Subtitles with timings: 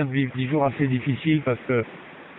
[0.00, 1.84] de vivre dix jours assez difficiles parce que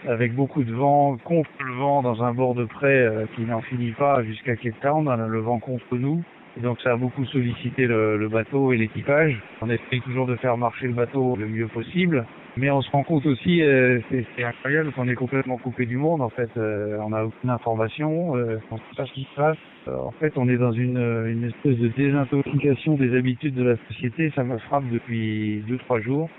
[0.07, 3.61] avec beaucoup de vent, contre le vent dans un bord de près euh, qui n'en
[3.61, 6.23] finit pas jusqu'à Cape Town, a le vent contre nous.
[6.57, 9.41] Et donc ça a beaucoup sollicité le, bateau et l'équipage.
[9.61, 12.25] On essaye toujours de faire marcher le bateau le mieux possible.
[12.57, 16.21] Mais on se rend compte aussi, euh, c'est incroyable qu'on est complètement coupé du monde.
[16.21, 19.57] En fait, euh, on n'a aucune information, on ne sait pas ce qui se passe.
[19.87, 24.31] En fait, on est dans une, espèce de désintoxication des habitudes de la société.
[24.35, 26.29] Ça me frappe depuis deux trois jours.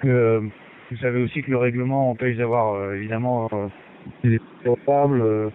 [0.00, 0.42] Que,
[0.90, 3.68] vous savez aussi que le règlement empêche d'avoir euh, évidemment euh,
[4.24, 5.50] des portables, euh,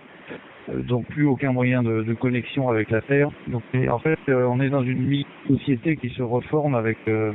[0.70, 3.30] donc plus aucun moyen de, de, connexion avec la Terre.
[3.48, 7.31] Donc en fait, euh, on est dans une société qui se reforme avec euh,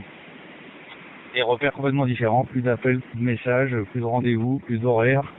[1.35, 5.33] des repères complètement différents, plus d'appels, plus de messages, plus de rendez-vous, plus d'horaires,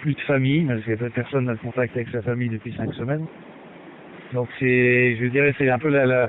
[0.00, 3.26] plus de famille, parce que personne n'a de contact avec sa famille depuis cinq semaines.
[4.32, 6.28] Donc c'est, je dirais, c'est un peu la, la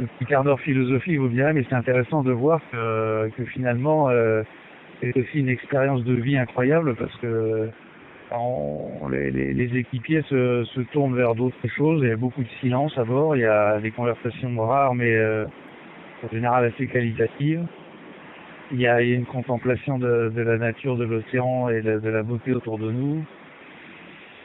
[0.00, 4.08] le petit quart d'heure philosophie, vous direz, mais c'est intéressant de voir que, que finalement,
[4.08, 4.42] euh,
[5.00, 7.68] c'est aussi une expérience de vie incroyable parce que
[9.10, 12.00] les, les, les, équipiers se, se, tournent vers d'autres choses.
[12.02, 13.36] Il y a beaucoup de silence à bord.
[13.36, 15.46] Il y a des conversations rares, mais euh,
[16.24, 17.66] en général assez qualitatives.
[18.72, 21.82] Il y a, il y a une contemplation de, de, la nature de l'océan et
[21.82, 23.24] de, la beauté autour de nous.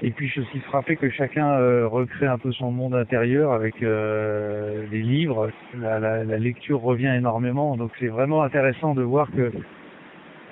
[0.01, 3.81] Et puis je suis frappé que chacun euh, recrée un peu son monde intérieur avec
[3.81, 5.49] euh, les livres.
[5.77, 9.51] La, la, la, lecture revient énormément, donc c'est vraiment intéressant de voir que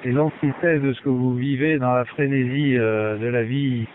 [0.02, 3.86] c'est l'antithèse de ce que vous vivez dans la frénésie euh, de la vie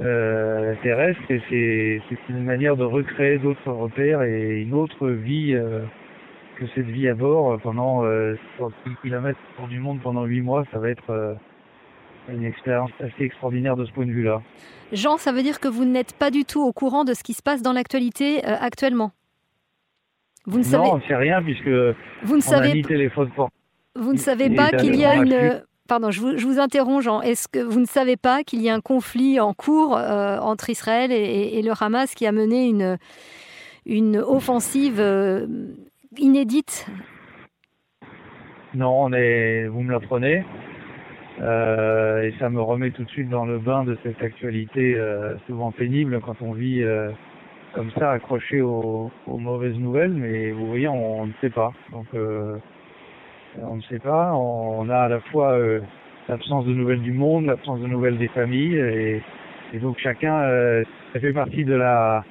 [0.00, 1.20] euh, terrestre.
[1.30, 5.82] Et c'est une manière de recréer d'autres repères et une autre vie euh,
[6.56, 10.64] que cette vie à bord pendant euh, 30 km autour du monde pendant 8 mois,
[10.72, 11.34] ça va être euh,
[12.32, 14.42] une expérience assez extraordinaire de ce point de vue-là.
[14.92, 17.34] Jean, ça veut dire que vous n'êtes pas du tout au courant de ce qui
[17.34, 19.12] se passe dans l'actualité euh, actuellement?
[20.46, 20.84] Vous ne savez...
[20.84, 22.80] Non, on ne sait rien puisque vous ne on savez...
[22.80, 23.54] a téléphone portable
[23.96, 25.62] vous ne savez pas qu'il y a une...
[25.88, 27.20] Pardon, je vous, je vous interromps, Jean.
[27.20, 30.70] Est-ce que vous ne savez pas qu'il y a un conflit en cours euh, entre
[30.70, 32.96] Israël et, et, le Hamas qui a mené une,
[33.86, 35.48] une offensive euh,
[36.16, 36.86] inédite?
[38.72, 39.66] Non, on est...
[39.66, 40.44] vous me l'apprenez.
[41.40, 45.34] Euh, et ça me remet tout de suite dans le bain de cette actualité euh,
[45.46, 47.10] souvent pénible quand on vit euh,
[47.72, 50.12] comme ça accroché aux, aux, mauvaises nouvelles.
[50.12, 51.72] Mais vous voyez, on, on ne sait pas.
[51.92, 52.06] Donc
[53.58, 54.32] on ne sait pas.
[54.34, 55.80] On a à la fois euh,
[56.28, 59.22] l'absence de nouvelles du monde, l'absence de nouvelles des familles, et,
[59.72, 62.24] et donc chacun, euh, ça fait partie de la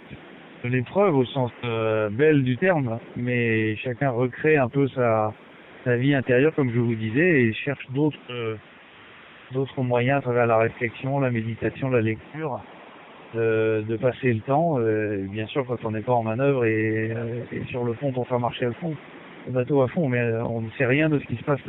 [0.64, 5.34] de l'épreuve au sens euh, belle du terme, mais chacun recrée un peu sa
[5.86, 8.18] sa vie intérieure, comme je vous disais, et cherche d'autres
[9.54, 12.60] d'autres moyens à travers la réflexion, la méditation, la lecture.
[13.36, 17.16] De, de passer le temps, euh, bien sûr quand on n'est pas en manœuvre et,
[17.52, 18.96] et sur le fond pour faire marcher le fond
[19.48, 21.59] le bateau à fond, mais on ne sait rien de ce qui se passe.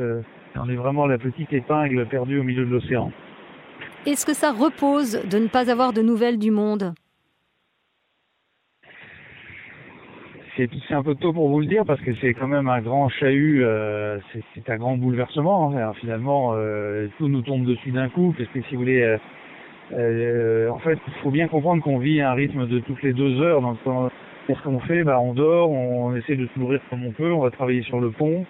[0.56, 3.12] On est vraiment la petite épingle perdue au milieu de l'océan.
[4.06, 6.94] Est-ce que ça repose de ne pas avoir de nouvelles du monde?
[10.88, 13.08] C'est un peu tôt pour vous le dire parce que c'est quand même un grand
[13.08, 14.18] chahut, euh,
[14.54, 15.72] c'est un grand bouleversement.
[15.76, 15.92] Hein.
[15.94, 18.34] Finalement, euh, tout nous tombe dessus d'un coup.
[18.36, 19.16] Parce que si vous voulez,
[19.92, 23.12] euh, en fait, il faut bien comprendre qu'on vit à un rythme de toutes les
[23.12, 23.60] deux heures.
[23.60, 23.78] Donc,
[24.46, 25.04] Qu'est-ce qu'on fait?
[25.04, 28.00] Bah, On dort, on essaie de se nourrir comme on peut, on va travailler sur
[28.00, 28.44] le pont,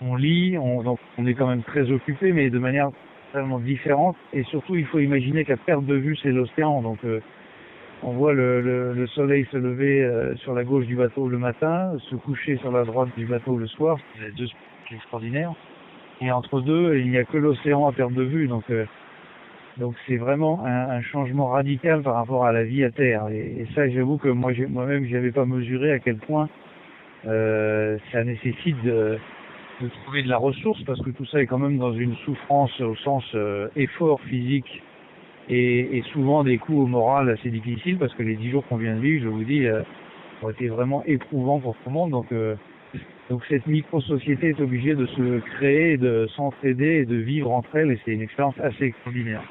[0.00, 2.90] on lit, on, est quand même très occupé, mais de manière
[3.32, 4.16] vraiment différente.
[4.32, 6.82] Et surtout, il faut imaginer qu'à perte de vue, c'est l'océan.
[8.04, 11.38] On voit le, le, le, soleil se lever euh, sur la gauche du bateau le
[11.38, 13.98] matin, se coucher sur la droite du bateau le soir.
[14.20, 14.48] C'est deux
[14.92, 15.54] extraordinaires.
[16.20, 18.46] Et entre deux, il n'y a que l'océan à perte de vue.
[18.46, 18.84] Donc, euh,
[19.78, 23.28] donc c'est vraiment un, changement radical par rapport à la vie à terre.
[23.30, 26.48] Et, et ça, j'avoue que moi, moi-même, j'avais pas mesuré à quel point
[27.26, 29.18] euh, ça nécessite de,
[29.80, 32.78] de, trouver de la ressource, parce que tout ça est quand même dans une souffrance
[32.80, 34.82] au sens euh, effort physique
[35.48, 38.94] et, souvent des coups au moral assez difficiles, parce que les dix jours qu'on vient
[38.94, 39.82] de vivre, je vous dis, euh,
[40.42, 42.10] ont été vraiment éprouvants pour tout le monde.
[42.10, 42.54] Donc euh,
[43.30, 47.90] donc cette micro-société est obligée de se créer, de s'entraider et de vivre entre elles,
[47.90, 49.42] et c'est une expérience assez extraordinaire.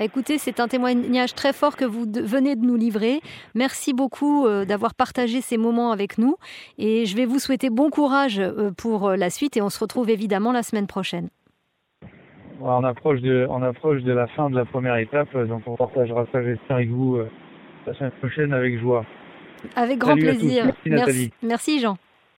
[0.00, 3.20] Écoutez, c'est un témoignage très fort que vous venez de nous livrer.
[3.56, 6.36] Merci beaucoup euh, d'avoir partagé ces moments avec nous
[6.78, 8.40] et je vais vous souhaiter bon courage
[8.76, 11.28] pour la suite et on se retrouve évidemment la semaine prochaine.
[12.60, 16.26] On approche de, on approche de la fin de la première étape, donc on partagera
[16.32, 17.30] ça j'espère avec vous euh,
[17.86, 19.04] la semaine prochaine avec joie.
[19.76, 20.64] Avec grand Salut plaisir.
[20.86, 21.96] Merci, merci Jean.